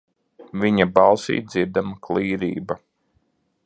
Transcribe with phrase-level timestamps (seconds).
[0.63, 2.83] Viņa balsī dzirdama klīrība.